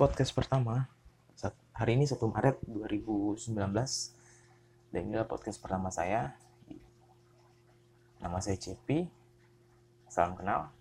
podcast 0.00 0.32
pertama 0.32 0.88
hari 1.76 2.00
ini 2.00 2.08
1 2.08 2.16
Maret 2.24 2.64
2019 2.64 3.52
dan 4.96 5.00
inilah 5.04 5.28
podcast 5.28 5.60
pertama 5.60 5.92
saya. 5.92 6.32
Nama 8.16 8.40
saya 8.40 8.56
Cepi. 8.56 9.04
Salam 10.08 10.40
kenal. 10.40 10.72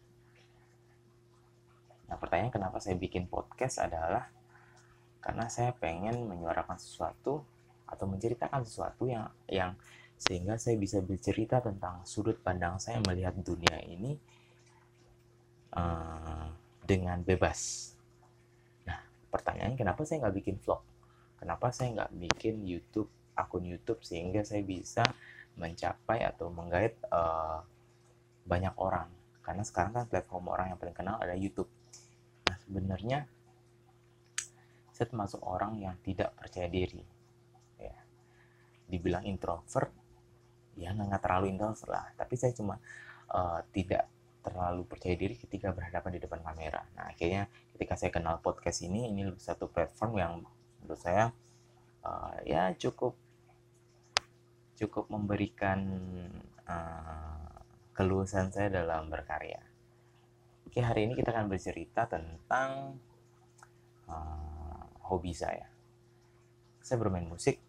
Nah 2.07 2.15
pertanyaan 2.15 2.47
kenapa 2.47 2.79
saya 2.79 2.95
bikin 2.95 3.27
podcast 3.27 3.83
adalah 3.83 4.31
karena 5.19 5.51
saya 5.51 5.75
pengen 5.75 6.23
menyuarakan 6.23 6.79
sesuatu 6.79 7.43
atau 7.91 8.05
menceritakan 8.07 8.63
sesuatu 8.63 9.03
yang 9.03 9.27
yang 9.51 9.75
sehingga 10.15 10.55
saya 10.55 10.79
bisa 10.79 11.03
bercerita 11.03 11.59
tentang 11.59 12.07
sudut 12.07 12.39
pandang 12.39 12.79
saya 12.79 13.03
melihat 13.03 13.35
dunia 13.35 13.83
ini 13.83 14.15
uh, 15.75 16.47
dengan 16.87 17.19
bebas 17.19 17.98
pertanyaan 19.29 19.77
kenapa 19.77 20.03
saya 20.03 20.27
nggak 20.27 20.35
bikin 20.41 20.55
vlog? 20.59 20.81
Kenapa 21.39 21.71
saya 21.71 21.95
nggak 21.95 22.11
bikin 22.19 22.67
YouTube 22.67 23.07
akun 23.37 23.63
YouTube 23.63 24.03
sehingga 24.03 24.43
saya 24.43 24.59
bisa 24.59 25.07
mencapai 25.55 26.27
atau 26.27 26.51
menggait 26.51 26.99
uh, 27.13 27.63
banyak 28.43 28.75
orang? 28.75 29.07
Karena 29.39 29.63
sekarang 29.63 29.95
kan 29.95 30.05
platform 30.11 30.51
orang 30.51 30.75
yang 30.75 30.79
paling 30.81 30.97
kenal 30.97 31.15
ada 31.17 31.33
YouTube. 31.37 31.71
Nah 32.49 32.57
sebenarnya 32.59 33.19
saya 34.91 35.07
termasuk 35.07 35.39
orang 35.39 35.79
yang 35.79 35.95
tidak 36.03 36.35
percaya 36.35 36.67
diri 36.67 36.99
ya. 37.79 37.95
Dibilang 38.89 39.23
introvert 39.23 39.95
ya 40.75 40.91
nggak 40.91 41.23
terlalu 41.23 41.55
introvert 41.55 41.87
lah. 41.87 42.05
Tapi 42.19 42.35
saya 42.35 42.51
cuma 42.51 42.75
uh, 43.31 43.63
tidak 43.71 44.18
terlalu 44.49 44.81
percaya 44.89 45.13
diri 45.13 45.37
ketika 45.37 45.69
berhadapan 45.69 46.17
di 46.17 46.19
depan 46.25 46.41
kamera. 46.41 46.81
Nah, 46.97 47.13
akhirnya 47.13 47.45
ketika 47.77 47.93
saya 47.93 48.09
kenal 48.09 48.41
podcast 48.41 48.81
ini, 48.81 49.13
ini 49.13 49.29
satu 49.37 49.69
platform 49.69 50.11
yang 50.17 50.33
menurut 50.81 50.97
saya 50.97 51.29
uh, 52.01 52.33
ya 52.41 52.73
cukup 52.73 53.13
cukup 54.73 55.05
memberikan 55.13 55.79
uh, 56.65 57.61
keluasan 57.93 58.49
saya 58.49 58.73
dalam 58.73 59.13
berkarya. 59.13 59.61
Oke, 60.65 60.81
hari 60.81 61.05
ini 61.05 61.13
kita 61.13 61.29
akan 61.29 61.45
bercerita 61.45 62.09
tentang 62.09 62.97
uh, 64.09 64.83
hobi 65.05 65.35
saya. 65.35 65.69
Saya 66.81 66.97
bermain 66.97 67.27
musik, 67.27 67.61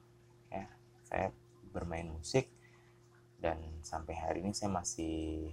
ya. 0.48 0.64
Saya 1.04 1.28
bermain 1.74 2.08
musik 2.08 2.48
dan 3.40 3.56
sampai 3.80 4.14
hari 4.14 4.44
ini 4.44 4.52
saya 4.52 4.70
masih 4.70 5.50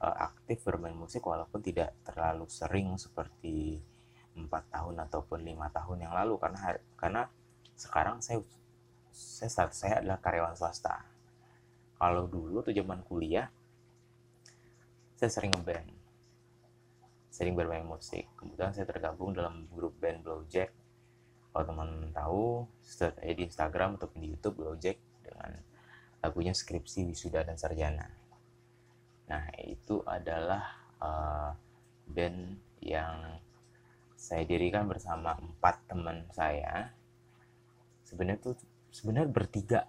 aktif 0.00 0.64
bermain 0.64 0.96
musik 0.96 1.20
walaupun 1.20 1.60
tidak 1.60 1.92
terlalu 2.00 2.48
sering 2.48 2.96
seperti 2.96 3.76
empat 4.32 4.72
tahun 4.72 4.96
ataupun 5.04 5.44
lima 5.44 5.68
tahun 5.68 6.08
yang 6.08 6.16
lalu. 6.16 6.40
Karena 6.40 6.72
karena 6.96 7.22
sekarang 7.76 8.24
saya 8.24 8.40
saya 9.12 9.50
status 9.52 9.76
saya 9.76 10.00
adalah 10.00 10.16
karyawan 10.24 10.56
swasta. 10.56 11.04
Kalau 12.00 12.24
dulu 12.24 12.64
tuh 12.64 12.72
zaman 12.72 13.04
kuliah 13.04 13.52
saya 15.20 15.28
sering 15.28 15.52
ngeband. 15.52 15.92
Sering 17.28 17.52
bermain 17.52 17.84
musik. 17.84 18.24
Kemudian 18.40 18.72
saya 18.72 18.88
tergabung 18.88 19.36
dalam 19.36 19.68
grup 19.68 20.00
band 20.00 20.24
Blowjack. 20.24 20.72
Kalau 21.52 21.64
teman 21.66 22.08
tahu 22.16 22.64
aja 22.88 23.12
di 23.36 23.42
Instagram 23.44 24.00
ataupun 24.00 24.24
di 24.24 24.32
YouTube 24.32 24.64
Blowjack 24.64 24.96
dengan 25.20 25.60
lagunya 26.24 26.56
skripsi 26.56 27.04
wisuda 27.04 27.44
dan 27.44 27.60
sarjana 27.60 28.19
Nah, 29.30 29.46
itu 29.62 30.02
adalah 30.02 30.74
uh, 30.98 31.54
band 32.10 32.58
yang 32.82 33.38
saya 34.18 34.42
dirikan 34.42 34.90
bersama 34.90 35.38
empat 35.38 35.86
teman 35.86 36.26
saya. 36.34 36.90
Sebenarnya 38.02 38.42
tuh 38.42 38.58
sebenarnya 38.90 39.30
bertiga 39.30 39.80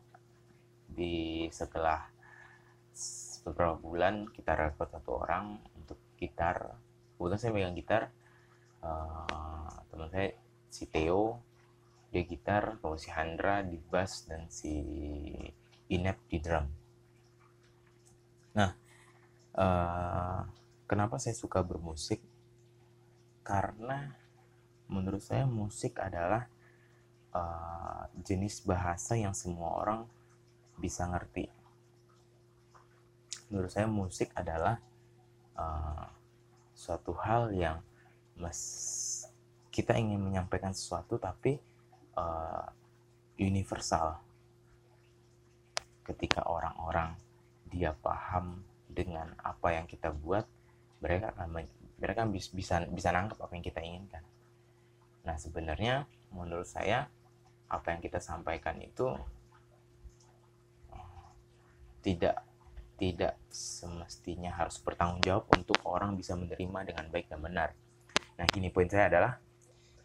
di 0.85 1.49
setelah 1.49 2.05
beberapa 3.41 3.81
bulan 3.81 4.29
kita 4.29 4.53
rekrut 4.53 4.93
satu 4.93 5.25
orang 5.25 5.57
untuk 5.73 5.97
gitar. 6.21 6.77
Kebetulan 7.17 7.39
saya 7.41 7.51
megang 7.51 7.75
gitar. 7.75 8.13
Uh, 8.81 9.73
teman 9.89 10.09
saya 10.13 10.37
si 10.69 10.85
Theo 10.85 11.41
dia 12.11 12.27
gitar, 12.27 12.75
kalau 12.83 12.99
si 12.99 13.07
Handra 13.07 13.63
di 13.63 13.79
bass 13.79 14.27
dan 14.27 14.43
si 14.51 14.83
Inep 15.87 16.19
di 16.27 16.43
drum. 16.43 16.67
Nah, 18.51 18.75
uh, 19.55 20.47
kenapa 20.87 21.19
saya 21.19 21.35
suka 21.35 21.63
bermusik? 21.63 22.19
Karena 23.41 24.15
menurut 24.91 25.23
saya 25.23 25.47
musik 25.47 25.97
adalah 25.99 26.51
uh, 27.31 28.03
jenis 28.21 28.63
bahasa 28.67 29.15
yang 29.15 29.31
semua 29.31 29.79
orang 29.81 30.01
bisa 30.75 31.07
ngerti. 31.07 31.47
Menurut 33.51 33.71
saya 33.71 33.87
musik 33.87 34.31
adalah 34.35 34.79
uh, 35.55 36.07
suatu 36.75 37.15
hal 37.19 37.51
yang 37.51 37.79
mas 38.39 38.59
kita 39.71 39.95
ingin 39.95 40.19
menyampaikan 40.19 40.75
sesuatu 40.75 41.15
tapi 41.15 41.59
uh, 42.19 42.67
universal. 43.39 44.19
Ketika 46.03 46.43
orang-orang 46.43 47.15
dia 47.71 47.95
paham 47.95 48.70
dengan 48.91 49.31
apa 49.39 49.73
yang 49.75 49.87
kita 49.87 50.11
buat 50.11 50.43
mereka 50.99 51.31
akan 51.33 51.65
mereka 51.97 52.27
bisa 52.27 52.83
bisa 52.91 53.09
nangkep 53.09 53.39
apa 53.39 53.53
yang 53.55 53.65
kita 53.65 53.79
inginkan 53.79 54.23
nah 55.23 55.37
sebenarnya 55.37 56.05
menurut 56.35 56.67
saya 56.67 57.07
apa 57.71 57.95
yang 57.95 58.01
kita 58.03 58.19
sampaikan 58.19 58.75
itu 58.83 59.15
tidak 62.01 62.41
tidak 63.01 63.33
semestinya 63.49 64.53
harus 64.53 64.77
bertanggung 64.77 65.25
jawab 65.25 65.49
untuk 65.57 65.77
orang 65.89 66.13
bisa 66.13 66.37
menerima 66.37 66.85
dengan 66.85 67.05
baik 67.09 67.33
dan 67.33 67.41
benar. 67.41 67.69
Nah, 68.37 68.45
gini 68.45 68.69
poin 68.69 68.85
saya 68.85 69.09
adalah 69.09 69.41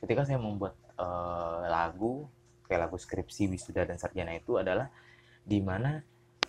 ketika 0.01 0.25
saya 0.25 0.41
membuat 0.41 0.77
uh, 0.97 1.69
lagu 1.69 2.25
kayak 2.65 2.89
lagu 2.89 2.97
skripsi 2.97 3.53
wisuda 3.53 3.85
dan 3.85 4.01
sarjana 4.01 4.33
itu 4.33 4.57
adalah 4.57 4.89
di 5.45 5.61
mana 5.61 6.01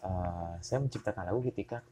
uh, 0.08 0.56
saya 0.64 0.80
menciptakan 0.80 1.28
lagu 1.28 1.44
ketika 1.52 1.84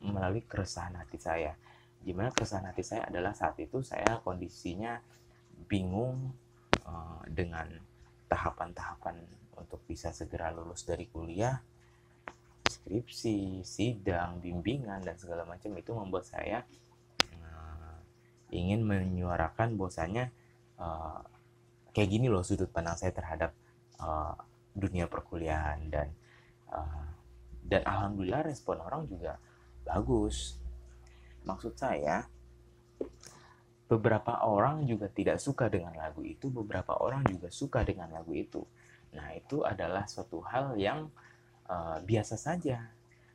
melalui 0.00 0.44
keresahan 0.44 0.96
hati 0.96 1.20
saya. 1.20 1.52
Gimana 2.00 2.32
keresahan 2.32 2.72
hati 2.72 2.80
saya 2.80 3.04
adalah 3.08 3.36
saat 3.36 3.60
itu 3.60 3.84
saya 3.84 4.20
kondisinya 4.24 5.00
bingung 5.68 6.32
uh, 6.88 7.20
dengan 7.28 7.68
tahapan-tahapan 8.26 9.20
untuk 9.60 9.84
bisa 9.84 10.08
segera 10.14 10.48
lulus 10.48 10.88
dari 10.88 11.04
kuliah, 11.04 11.60
skripsi, 12.64 13.60
sidang, 13.60 14.40
bimbingan 14.40 15.04
dan 15.04 15.18
segala 15.20 15.44
macam 15.44 15.76
itu 15.76 15.92
membuat 15.92 16.24
saya 16.24 16.64
uh, 17.36 17.96
ingin 18.48 18.80
menyuarakan 18.80 19.76
bahwasanya 19.76 20.32
uh, 20.80 21.20
kayak 21.92 22.08
gini 22.08 22.32
loh 22.32 22.40
sudut 22.40 22.72
pandang 22.72 22.96
saya 22.96 23.12
terhadap 23.12 23.52
uh, 24.00 24.32
dunia 24.72 25.10
perkuliahan 25.10 25.90
dan 25.90 26.08
uh, 26.72 27.10
dan 27.66 27.82
alhamdulillah 27.84 28.46
respon 28.46 28.80
orang 28.80 29.04
juga 29.10 29.36
bagus. 29.84 30.56
Maksud 31.44 31.74
saya, 31.76 32.28
beberapa 33.90 34.46
orang 34.46 34.86
juga 34.86 35.10
tidak 35.10 35.42
suka 35.42 35.66
dengan 35.66 35.90
lagu 35.98 36.22
itu, 36.22 36.46
beberapa 36.46 36.94
orang 37.02 37.26
juga 37.26 37.50
suka 37.50 37.82
dengan 37.82 38.12
lagu 38.14 38.30
itu. 38.36 38.62
Nah, 39.10 39.34
itu 39.34 39.66
adalah 39.66 40.06
suatu 40.06 40.38
hal 40.46 40.78
yang 40.78 41.10
uh, 41.66 41.98
biasa 41.98 42.38
saja. 42.38 42.86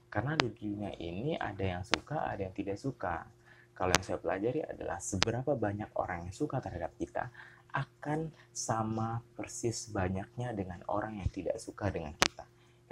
Karena 0.07 0.39
di 0.39 0.47
dunia 0.47 0.95
ini 0.95 1.35
ada 1.35 1.59
yang 1.59 1.83
suka, 1.83 2.23
ada 2.31 2.47
yang 2.47 2.55
tidak 2.55 2.79
suka. 2.79 3.27
Kalau 3.75 3.91
yang 3.91 4.05
saya 4.07 4.15
pelajari 4.15 4.63
adalah 4.63 5.03
seberapa 5.03 5.51
banyak 5.59 5.91
orang 5.99 6.31
yang 6.31 6.31
suka 6.31 6.63
terhadap 6.63 6.95
kita 6.95 7.27
akan 7.75 8.31
sama 8.55 9.19
persis 9.35 9.91
banyaknya 9.91 10.55
dengan 10.55 10.79
orang 10.87 11.19
yang 11.19 11.27
tidak 11.27 11.59
suka 11.59 11.91
dengan 11.91 12.15
kita. 12.15 12.44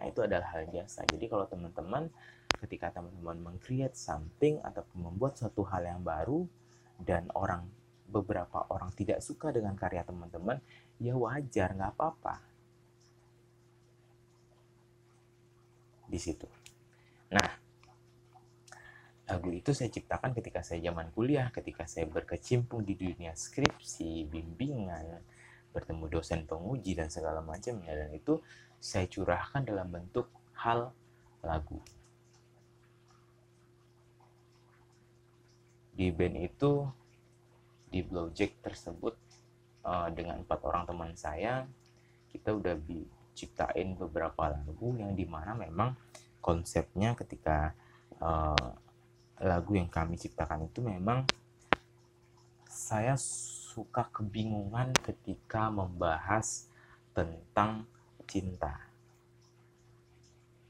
Nah, 0.03 0.11
itu 0.11 0.19
adalah 0.19 0.51
hal 0.51 0.67
biasa. 0.67 1.07
Jadi 1.07 1.31
kalau 1.31 1.47
teman-teman 1.47 2.11
ketika 2.59 2.91
teman-teman 2.91 3.39
meng-create 3.39 3.95
something 3.95 4.59
ataupun 4.59 5.00
membuat 5.00 5.39
suatu 5.39 5.63
hal 5.63 5.88
yang 5.88 6.03
baru 6.03 6.44
dan 7.00 7.31
orang 7.31 7.63
beberapa 8.11 8.67
orang 8.67 8.91
tidak 9.00 9.23
suka 9.23 9.55
dengan 9.55 9.79
karya 9.79 10.03
teman-teman, 10.03 10.59
ya 11.00 11.15
wajar, 11.15 11.71
nggak 11.71 11.95
apa-apa. 11.95 12.44
Di 16.11 16.19
situ. 16.19 16.51
Nah, 17.31 17.47
lagu 19.31 19.55
itu 19.55 19.71
saya 19.71 19.88
ciptakan 19.88 20.35
ketika 20.35 20.67
saya 20.67 20.83
zaman 20.83 21.15
kuliah, 21.15 21.47
ketika 21.55 21.88
saya 21.88 22.11
berkecimpung 22.11 22.83
di 22.83 23.00
dunia 23.00 23.39
skripsi, 23.39 24.27
bimbingan, 24.27 25.23
bertemu 25.71 26.05
dosen 26.11 26.44
penguji 26.44 26.91
dan 26.94 27.07
segala 27.07 27.39
macamnya 27.39 27.95
dan 27.95 28.11
itu 28.11 28.44
saya 28.83 29.07
curahkan 29.07 29.63
dalam 29.63 29.88
bentuk 29.88 30.27
hal 30.59 30.91
lagu. 31.39 31.80
di 35.94 36.09
band 36.09 36.38
itu 36.41 36.89
di 37.94 38.01
Blowjack 38.01 38.65
tersebut 38.65 39.13
uh, 39.85 40.09
dengan 40.09 40.41
empat 40.41 40.59
orang 40.65 40.83
teman 40.89 41.13
saya 41.13 41.69
kita 42.33 42.50
udah 42.50 42.74
ciptain 43.38 43.94
beberapa 43.94 44.50
lagu 44.50 44.97
yang 44.97 45.13
di 45.13 45.29
mana 45.29 45.53
memang 45.53 45.94
konsepnya 46.41 47.13
ketika 47.13 47.77
uh, 48.18 48.74
lagu 49.38 49.77
yang 49.77 49.86
kami 49.86 50.18
ciptakan 50.18 50.65
itu 50.65 50.81
memang 50.81 51.29
saya 52.65 53.13
suka 53.21 54.09
kebingungan 54.09 54.97
ketika 55.06 55.69
membahas 55.69 56.65
tentang 57.13 57.86
cinta 58.27 58.73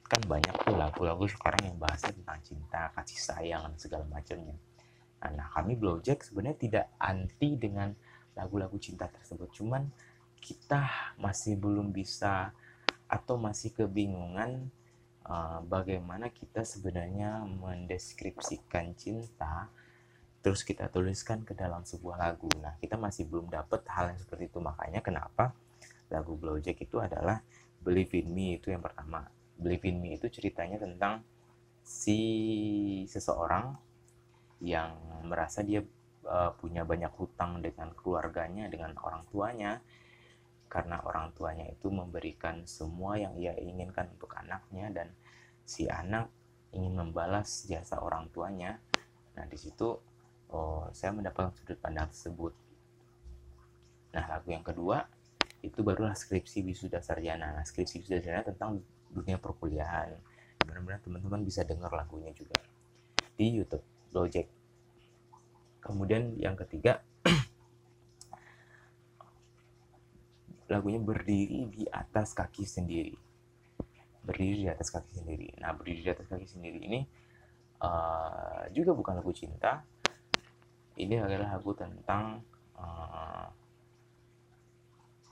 kan 0.04 0.22
banyak 0.30 0.56
tuh 0.62 0.78
lagu-lagu 0.78 1.26
sekarang 1.26 1.74
yang 1.74 1.78
bahasnya 1.82 2.14
tentang 2.14 2.40
cinta 2.46 2.82
kasih 2.94 3.20
sayang 3.20 3.64
dan 3.74 3.80
segala 3.80 4.06
macamnya 4.06 4.56
nah 5.24 5.48
kami 5.56 5.80
Blowjack 5.80 6.28
sebenarnya 6.28 6.58
tidak 6.60 6.86
anti 7.00 7.56
dengan 7.56 7.96
lagu-lagu 8.36 8.76
cinta 8.78 9.08
tersebut 9.08 9.50
cuman 9.56 9.88
kita 10.44 11.16
masih 11.16 11.56
belum 11.56 11.96
bisa 11.96 12.52
atau 13.08 13.40
masih 13.40 13.72
kebingungan 13.72 14.68
uh, 15.24 15.64
bagaimana 15.64 16.28
kita 16.28 16.68
sebenarnya 16.68 17.48
mendeskripsikan 17.48 18.92
cinta 19.00 19.72
terus 20.44 20.68
kita 20.68 20.92
tuliskan 20.92 21.48
ke 21.48 21.56
dalam 21.56 21.88
sebuah 21.88 22.20
lagu. 22.20 22.52
Nah, 22.60 22.76
kita 22.84 23.00
masih 23.00 23.24
belum 23.24 23.48
dapat 23.48 23.88
hal 23.88 24.12
yang 24.12 24.20
seperti 24.20 24.52
itu. 24.52 24.60
Makanya 24.60 25.00
kenapa 25.00 25.56
lagu 26.24 26.40
Blowjack 26.40 26.80
itu 26.80 27.04
adalah 27.04 27.44
Believe 27.84 28.16
in 28.24 28.32
Me 28.32 28.56
itu 28.56 28.72
yang 28.72 28.80
pertama. 28.80 29.28
Believe 29.60 29.84
in 29.92 30.00
Me 30.00 30.16
itu 30.16 30.32
ceritanya 30.32 30.80
tentang 30.80 31.20
si 31.84 32.20
seseorang 33.12 33.76
yang 34.64 34.96
merasa 35.28 35.60
dia 35.60 35.84
uh, 36.24 36.56
punya 36.56 36.88
banyak 36.88 37.12
hutang 37.20 37.60
dengan 37.60 37.92
keluarganya, 37.92 38.72
dengan 38.72 38.96
orang 39.04 39.28
tuanya, 39.28 39.84
karena 40.72 41.04
orang 41.04 41.36
tuanya 41.36 41.68
itu 41.68 41.92
memberikan 41.92 42.64
semua 42.64 43.20
yang 43.20 43.36
ia 43.36 43.52
inginkan 43.60 44.08
untuk 44.16 44.32
anaknya 44.40 44.88
dan 44.96 45.12
si 45.68 45.92
anak 45.92 46.32
ingin 46.72 46.96
membalas 46.96 47.68
jasa 47.68 48.00
orang 48.00 48.32
tuanya. 48.32 48.80
Nah, 49.36 49.46
di 49.46 49.60
situ 49.60 50.00
oh, 50.56 50.88
saya 50.96 51.12
mendapatkan 51.12 51.52
sudut 51.54 51.78
pandang 51.84 52.08
tersebut. 52.10 52.56
Nah, 54.16 54.24
lagu 54.32 54.48
yang 54.50 54.64
kedua 54.64 55.04
itu 55.64 55.80
barulah 55.80 56.14
skripsi 56.14 56.62
wisuda 56.68 57.00
sarjana. 57.00 57.56
Nah, 57.56 57.64
skripsi 57.64 58.04
wisuda 58.04 58.20
sarjana 58.20 58.44
tentang 58.44 58.84
dunia 59.10 59.40
perkuliahan. 59.40 60.12
Benar-benar 60.68 61.00
teman-teman 61.00 61.42
bisa 61.48 61.64
dengar 61.64 61.90
lagunya 61.96 62.36
juga 62.36 62.60
di 63.40 63.50
YouTube 63.50 63.84
Project. 64.12 64.52
Kemudian 65.80 66.36
yang 66.38 66.60
ketiga 66.60 67.02
lagunya 70.72 71.00
berdiri 71.00 71.72
di 71.72 71.84
atas 71.90 72.36
kaki 72.36 72.64
sendiri 72.64 73.16
berdiri 74.24 74.64
di 74.64 74.68
atas 74.72 74.88
kaki 74.88 75.20
sendiri 75.20 75.52
nah 75.60 75.76
berdiri 75.76 76.00
di 76.00 76.12
atas 76.16 76.28
kaki 76.32 76.48
sendiri 76.48 76.80
ini 76.80 77.04
uh, 77.84 78.64
juga 78.72 78.96
bukan 78.96 79.20
lagu 79.20 79.36
cinta 79.36 79.84
ini 80.96 81.20
adalah 81.20 81.60
lagu 81.60 81.76
tentang 81.76 82.40
uh, 82.80 83.46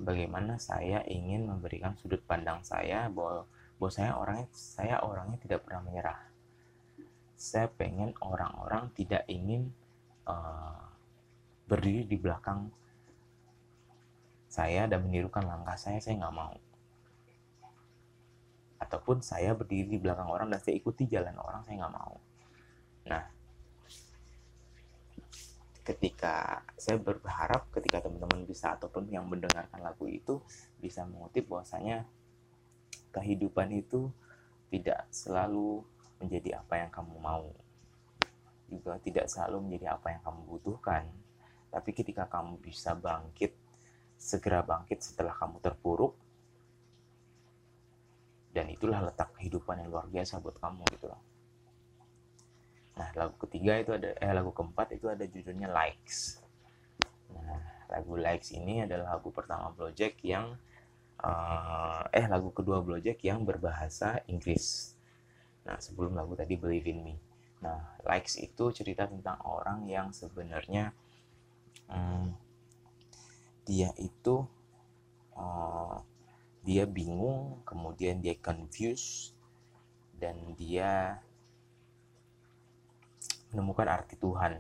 bagaimana 0.02 0.58
saya 0.58 1.06
ingin 1.06 1.46
memberikan 1.48 1.94
sudut 1.96 2.22
pandang 2.26 2.66
saya 2.66 3.08
bahwa 3.08 3.46
bahwa 3.78 3.92
saya 3.94 4.12
orangnya 4.18 4.48
saya 4.54 4.96
orangnya 5.02 5.38
tidak 5.42 5.66
pernah 5.66 5.82
menyerah 5.86 6.20
saya 7.42 7.66
pengen 7.74 8.14
orang-orang 8.22 8.94
tidak 8.94 9.26
ingin 9.26 9.74
uh, 10.30 10.78
berdiri 11.66 12.06
di 12.06 12.18
belakang 12.22 12.70
saya 14.52 14.86
dan 14.86 15.08
menirukan 15.08 15.48
langkah 15.48 15.80
saya, 15.80 15.98
saya 16.04 16.20
nggak 16.20 16.36
mau. 16.36 16.54
Ataupun 18.84 19.24
saya 19.24 19.56
berdiri 19.56 19.96
di 19.96 19.98
belakang 19.98 20.28
orang 20.28 20.52
dan 20.52 20.60
saya 20.60 20.76
ikuti 20.76 21.08
jalan 21.08 21.34
orang, 21.40 21.64
saya 21.64 21.82
nggak 21.82 21.96
mau. 21.96 22.20
Nah, 23.08 23.24
ketika 25.82 26.62
saya 26.78 27.02
berharap 27.02 27.66
ketika 27.74 28.06
teman-teman 28.06 28.46
bisa 28.46 28.78
ataupun 28.78 29.10
yang 29.10 29.26
mendengarkan 29.26 29.82
lagu 29.82 30.06
itu 30.06 30.38
bisa 30.78 31.02
mengutip 31.10 31.50
bahwasanya 31.50 32.06
kehidupan 33.10 33.74
itu 33.74 34.14
tidak 34.70 35.10
selalu 35.10 35.82
menjadi 36.22 36.62
apa 36.62 36.74
yang 36.86 36.92
kamu 36.94 37.16
mau. 37.18 37.50
Juga 38.70 39.02
tidak 39.02 39.28
selalu 39.28 39.68
menjadi 39.68 39.98
apa 39.98 40.14
yang 40.14 40.22
kamu 40.22 40.42
butuhkan. 40.48 41.04
Tapi 41.74 41.90
ketika 41.92 42.30
kamu 42.30 42.62
bisa 42.62 42.94
bangkit 42.94 43.52
segera 44.22 44.62
bangkit 44.62 45.02
setelah 45.02 45.34
kamu 45.34 45.58
terpuruk 45.58 46.14
dan 48.54 48.70
itulah 48.70 49.02
letak 49.02 49.34
kehidupan 49.34 49.82
yang 49.82 49.90
luar 49.90 50.06
biasa 50.06 50.38
buat 50.38 50.62
kamu 50.62 50.86
gitu 50.94 51.10
loh 51.10 51.31
nah 52.92 53.08
lagu 53.16 53.36
ketiga 53.48 53.80
itu 53.80 53.96
ada 53.96 54.12
eh 54.20 54.32
lagu 54.36 54.52
keempat 54.52 54.94
itu 54.96 55.08
ada 55.08 55.24
judulnya 55.24 55.72
likes. 55.72 56.44
Nah 57.32 57.60
lagu 57.92 58.14
likes 58.20 58.52
ini 58.52 58.84
adalah 58.84 59.16
lagu 59.18 59.32
pertama 59.32 59.72
Blowjack 59.72 60.20
yang 60.24 60.56
uh, 61.24 62.04
eh 62.12 62.26
lagu 62.28 62.52
kedua 62.52 62.84
Blowjack 62.84 63.24
yang 63.24 63.48
berbahasa 63.48 64.24
Inggris. 64.28 64.96
Nah 65.64 65.80
sebelum 65.80 66.18
lagu 66.18 66.36
tadi 66.36 66.60
Believe 66.60 66.88
in 66.92 67.00
Me. 67.04 67.16
Nah 67.64 68.00
likes 68.04 68.36
itu 68.42 68.74
cerita 68.76 69.08
tentang 69.08 69.40
orang 69.46 69.88
yang 69.88 70.12
sebenarnya 70.12 70.92
um, 71.88 72.34
dia 73.64 73.94
itu 74.02 74.44
uh, 75.38 76.02
dia 76.62 76.86
bingung 76.86 77.62
kemudian 77.66 78.22
dia 78.22 78.38
confused 78.38 79.34
dan 80.18 80.38
dia 80.54 81.18
menemukan 83.52 83.88
arti 83.88 84.16
Tuhan. 84.16 84.60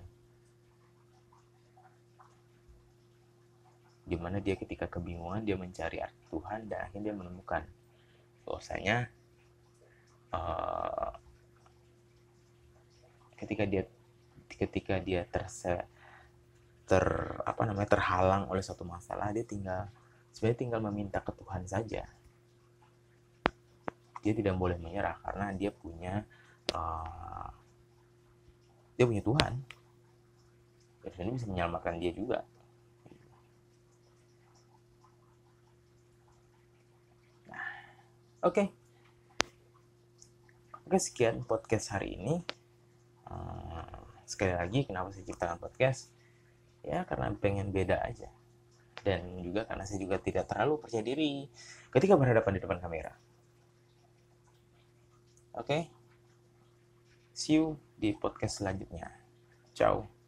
Di 4.04 4.16
mana 4.20 4.44
dia 4.44 4.60
ketika 4.60 4.92
kebingungan 4.92 5.48
dia 5.48 5.56
mencari 5.56 6.04
arti 6.04 6.24
Tuhan 6.28 6.68
dan 6.68 6.88
akhirnya 6.88 7.12
dia 7.12 7.16
menemukan. 7.16 7.64
Bahwasanya 8.44 9.08
uh, 10.36 11.16
ketika 13.40 13.64
dia 13.64 13.84
ketika 14.52 15.00
dia 15.00 15.24
terse 15.32 15.88
ter 16.84 17.06
apa 17.48 17.64
namanya 17.64 17.88
terhalang 17.96 18.52
oleh 18.52 18.60
suatu 18.60 18.84
masalah 18.84 19.32
dia 19.32 19.48
tinggal 19.48 19.88
sebenarnya 20.36 20.60
tinggal 20.60 20.82
meminta 20.84 21.24
ke 21.24 21.32
Tuhan 21.32 21.64
saja. 21.64 22.04
Dia 24.22 24.34
tidak 24.36 24.60
boleh 24.60 24.76
menyerah 24.76 25.18
karena 25.24 25.56
dia 25.56 25.72
punya 25.72 26.28
uh, 26.76 27.31
dia 29.02 29.10
punya 29.10 29.26
Tuhan. 29.26 29.54
Dan 31.02 31.12
ini 31.26 31.32
bisa 31.34 31.50
menyelamatkan 31.50 31.98
dia 31.98 32.14
juga. 32.14 32.46
Nah 37.50 37.66
oke. 38.46 38.54
Okay. 38.54 38.68
oke 40.86 40.98
sekian 41.02 41.42
podcast 41.50 41.98
hari 41.98 42.14
ini. 42.14 42.46
Uh, 43.26 44.06
sekali 44.30 44.54
lagi 44.54 44.86
kenapa 44.86 45.10
saya 45.10 45.26
ciptakan 45.26 45.58
podcast? 45.58 46.14
Ya 46.86 47.02
karena 47.10 47.34
pengen 47.34 47.74
beda 47.74 48.06
aja. 48.06 48.30
Dan 49.02 49.42
juga 49.42 49.66
karena 49.66 49.82
saya 49.82 49.98
juga 49.98 50.22
tidak 50.22 50.46
terlalu 50.46 50.78
percaya 50.78 51.02
diri 51.02 51.50
ketika 51.90 52.14
berhadapan 52.14 52.54
di 52.54 52.62
depan 52.62 52.78
kamera. 52.78 53.18
Oke? 55.58 55.66
Okay? 55.66 55.84
see 57.42 57.58
you 57.58 57.82
di 58.02 58.18
podcast 58.18 58.66
selanjutnya. 58.66 59.06
Ciao 59.78 60.21